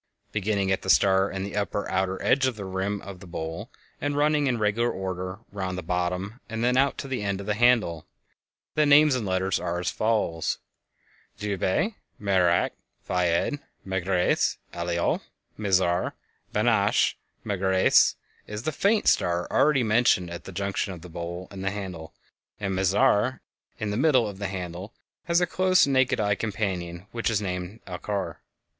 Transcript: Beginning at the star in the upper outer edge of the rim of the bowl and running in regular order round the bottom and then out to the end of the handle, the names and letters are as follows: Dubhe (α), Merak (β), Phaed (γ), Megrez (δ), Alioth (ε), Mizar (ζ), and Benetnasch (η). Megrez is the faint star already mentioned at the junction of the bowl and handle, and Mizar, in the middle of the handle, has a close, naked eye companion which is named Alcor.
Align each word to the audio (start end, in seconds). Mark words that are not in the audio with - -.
Beginning 0.31 0.71
at 0.71 0.81
the 0.81 0.89
star 0.89 1.29
in 1.29 1.43
the 1.43 1.55
upper 1.55 1.87
outer 1.87 2.19
edge 2.23 2.47
of 2.47 2.55
the 2.55 2.65
rim 2.65 3.03
of 3.03 3.19
the 3.19 3.27
bowl 3.27 3.69
and 4.01 4.17
running 4.17 4.47
in 4.47 4.57
regular 4.57 4.91
order 4.91 5.37
round 5.51 5.77
the 5.77 5.83
bottom 5.83 6.39
and 6.49 6.63
then 6.63 6.75
out 6.75 6.97
to 6.97 7.07
the 7.07 7.21
end 7.21 7.39
of 7.39 7.45
the 7.45 7.53
handle, 7.53 8.07
the 8.73 8.87
names 8.87 9.13
and 9.13 9.27
letters 9.27 9.59
are 9.59 9.79
as 9.79 9.91
follows: 9.91 10.57
Dubhe 11.39 11.59
(α), 11.61 11.93
Merak 12.19 12.71
(β), 13.07 13.07
Phaed 13.07 13.59
(γ), 13.59 13.59
Megrez 13.85 14.57
(δ), 14.73 14.79
Alioth 14.79 15.21
(ε), 15.21 15.21
Mizar 15.59 16.09
(ζ), 16.09 16.13
and 16.57 16.67
Benetnasch 16.67 17.13
(η). 17.13 17.17
Megrez 17.47 18.15
is 18.47 18.63
the 18.63 18.71
faint 18.71 19.07
star 19.07 19.47
already 19.51 19.83
mentioned 19.83 20.31
at 20.31 20.45
the 20.45 20.51
junction 20.51 20.95
of 20.95 21.03
the 21.03 21.09
bowl 21.09 21.47
and 21.51 21.63
handle, 21.63 22.15
and 22.59 22.73
Mizar, 22.75 23.41
in 23.77 23.91
the 23.91 23.97
middle 23.97 24.27
of 24.27 24.39
the 24.39 24.47
handle, 24.47 24.95
has 25.25 25.39
a 25.41 25.45
close, 25.45 25.85
naked 25.85 26.19
eye 26.19 26.33
companion 26.33 27.05
which 27.11 27.29
is 27.29 27.39
named 27.39 27.81
Alcor. 27.85 28.37